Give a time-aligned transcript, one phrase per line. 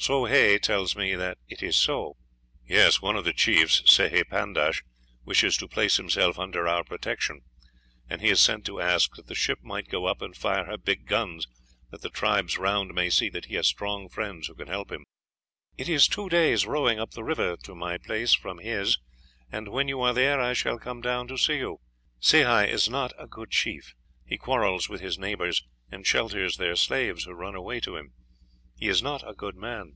[0.00, 2.16] Soh Hay tells me that it is so."
[2.64, 4.84] "Yes; one of the chiefs, Sehi Pandash,
[5.24, 7.40] wishes to place himself under our protection,
[8.08, 10.78] and he has sent to ask that the ship might go up and fire her
[10.78, 11.48] big guns,
[11.90, 15.04] that the tribes round may see that he has strong friends who can help him."
[15.76, 18.98] "It is two days' rowing up the river to my place from his,
[19.50, 21.80] and when you are there I shall come down to see you.
[22.20, 27.24] Sehi is not a good chief; he quarrels with his neighbors, and shelters their slaves
[27.24, 28.12] who run away to him;
[28.80, 29.92] he is not a good man."